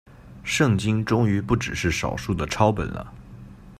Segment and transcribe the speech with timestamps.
[0.43, 3.13] 圣经终于不只是少数的抄本了。